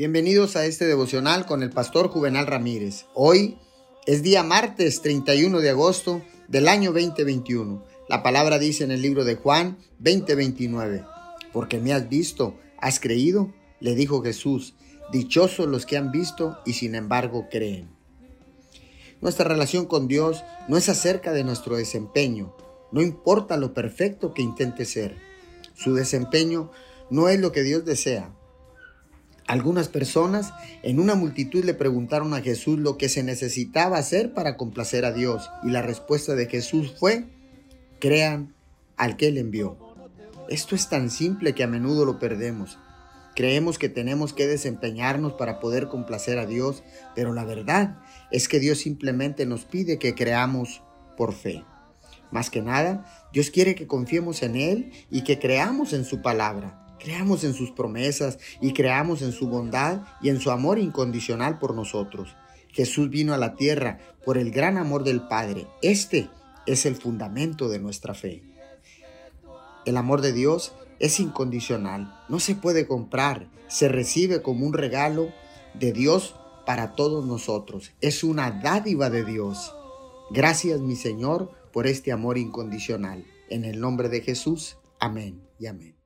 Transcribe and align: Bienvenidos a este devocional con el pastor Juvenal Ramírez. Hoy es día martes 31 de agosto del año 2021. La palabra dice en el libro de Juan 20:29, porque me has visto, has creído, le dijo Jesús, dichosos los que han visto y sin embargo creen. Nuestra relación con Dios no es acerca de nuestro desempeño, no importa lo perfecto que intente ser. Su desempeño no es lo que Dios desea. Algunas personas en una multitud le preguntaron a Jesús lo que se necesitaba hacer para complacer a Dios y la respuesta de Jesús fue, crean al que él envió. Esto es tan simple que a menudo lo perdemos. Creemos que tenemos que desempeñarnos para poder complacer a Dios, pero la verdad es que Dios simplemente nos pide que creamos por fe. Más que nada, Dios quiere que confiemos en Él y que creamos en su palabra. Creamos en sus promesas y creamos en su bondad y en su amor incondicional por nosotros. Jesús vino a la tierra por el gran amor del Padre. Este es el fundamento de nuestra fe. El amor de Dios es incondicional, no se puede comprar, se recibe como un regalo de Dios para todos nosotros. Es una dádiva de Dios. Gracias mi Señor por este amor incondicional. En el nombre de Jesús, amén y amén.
Bienvenidos 0.00 0.56
a 0.56 0.64
este 0.64 0.86
devocional 0.86 1.44
con 1.44 1.62
el 1.62 1.68
pastor 1.68 2.08
Juvenal 2.08 2.46
Ramírez. 2.46 3.04
Hoy 3.12 3.58
es 4.06 4.22
día 4.22 4.42
martes 4.42 5.02
31 5.02 5.60
de 5.60 5.68
agosto 5.68 6.22
del 6.48 6.68
año 6.68 6.92
2021. 6.92 7.84
La 8.08 8.22
palabra 8.22 8.58
dice 8.58 8.82
en 8.82 8.92
el 8.92 9.02
libro 9.02 9.26
de 9.26 9.34
Juan 9.34 9.76
20:29, 10.02 11.04
porque 11.52 11.80
me 11.80 11.92
has 11.92 12.08
visto, 12.08 12.58
has 12.78 12.98
creído, 12.98 13.52
le 13.78 13.94
dijo 13.94 14.22
Jesús, 14.22 14.72
dichosos 15.12 15.66
los 15.66 15.84
que 15.84 15.98
han 15.98 16.10
visto 16.12 16.56
y 16.64 16.72
sin 16.72 16.94
embargo 16.94 17.48
creen. 17.50 17.90
Nuestra 19.20 19.46
relación 19.46 19.84
con 19.84 20.08
Dios 20.08 20.42
no 20.66 20.78
es 20.78 20.88
acerca 20.88 21.34
de 21.34 21.44
nuestro 21.44 21.76
desempeño, 21.76 22.56
no 22.90 23.02
importa 23.02 23.58
lo 23.58 23.74
perfecto 23.74 24.32
que 24.32 24.40
intente 24.40 24.86
ser. 24.86 25.18
Su 25.74 25.92
desempeño 25.92 26.70
no 27.10 27.28
es 27.28 27.38
lo 27.38 27.52
que 27.52 27.62
Dios 27.62 27.84
desea. 27.84 28.34
Algunas 29.50 29.88
personas 29.88 30.54
en 30.84 31.00
una 31.00 31.16
multitud 31.16 31.64
le 31.64 31.74
preguntaron 31.74 32.34
a 32.34 32.40
Jesús 32.40 32.78
lo 32.78 32.96
que 32.96 33.08
se 33.08 33.24
necesitaba 33.24 33.98
hacer 33.98 34.32
para 34.32 34.56
complacer 34.56 35.04
a 35.04 35.10
Dios 35.10 35.50
y 35.64 35.70
la 35.70 35.82
respuesta 35.82 36.36
de 36.36 36.46
Jesús 36.46 36.94
fue, 36.96 37.24
crean 37.98 38.54
al 38.96 39.16
que 39.16 39.26
él 39.26 39.38
envió. 39.38 39.76
Esto 40.48 40.76
es 40.76 40.88
tan 40.88 41.10
simple 41.10 41.52
que 41.52 41.64
a 41.64 41.66
menudo 41.66 42.04
lo 42.04 42.20
perdemos. 42.20 42.78
Creemos 43.34 43.76
que 43.76 43.88
tenemos 43.88 44.32
que 44.32 44.46
desempeñarnos 44.46 45.32
para 45.32 45.58
poder 45.58 45.88
complacer 45.88 46.38
a 46.38 46.46
Dios, 46.46 46.84
pero 47.16 47.32
la 47.32 47.44
verdad 47.44 47.98
es 48.30 48.46
que 48.46 48.60
Dios 48.60 48.78
simplemente 48.78 49.46
nos 49.46 49.64
pide 49.64 49.98
que 49.98 50.14
creamos 50.14 50.80
por 51.16 51.34
fe. 51.34 51.64
Más 52.30 52.50
que 52.50 52.62
nada, 52.62 53.04
Dios 53.32 53.50
quiere 53.50 53.74
que 53.74 53.88
confiemos 53.88 54.44
en 54.44 54.54
Él 54.54 54.92
y 55.10 55.24
que 55.24 55.40
creamos 55.40 55.92
en 55.92 56.04
su 56.04 56.22
palabra. 56.22 56.86
Creamos 57.00 57.44
en 57.44 57.54
sus 57.54 57.70
promesas 57.70 58.38
y 58.60 58.72
creamos 58.72 59.22
en 59.22 59.32
su 59.32 59.48
bondad 59.48 60.02
y 60.20 60.28
en 60.28 60.38
su 60.38 60.50
amor 60.50 60.78
incondicional 60.78 61.58
por 61.58 61.74
nosotros. 61.74 62.36
Jesús 62.72 63.10
vino 63.10 63.34
a 63.34 63.38
la 63.38 63.54
tierra 63.56 63.98
por 64.24 64.38
el 64.38 64.50
gran 64.50 64.76
amor 64.76 65.02
del 65.02 65.26
Padre. 65.26 65.66
Este 65.82 66.28
es 66.66 66.86
el 66.86 66.96
fundamento 66.96 67.68
de 67.68 67.78
nuestra 67.78 68.14
fe. 68.14 68.42
El 69.86 69.96
amor 69.96 70.20
de 70.20 70.32
Dios 70.32 70.74
es 70.98 71.18
incondicional, 71.18 72.14
no 72.28 72.38
se 72.38 72.54
puede 72.54 72.86
comprar, 72.86 73.48
se 73.68 73.88
recibe 73.88 74.42
como 74.42 74.66
un 74.66 74.74
regalo 74.74 75.32
de 75.72 75.92
Dios 75.92 76.36
para 76.66 76.94
todos 76.94 77.24
nosotros. 77.26 77.92
Es 78.02 78.22
una 78.22 78.50
dádiva 78.50 79.08
de 79.08 79.24
Dios. 79.24 79.74
Gracias 80.30 80.80
mi 80.80 80.96
Señor 80.96 81.50
por 81.72 81.86
este 81.86 82.12
amor 82.12 82.36
incondicional. 82.36 83.24
En 83.48 83.64
el 83.64 83.80
nombre 83.80 84.08
de 84.10 84.20
Jesús, 84.20 84.76
amén 85.00 85.40
y 85.58 85.66
amén. 85.66 85.99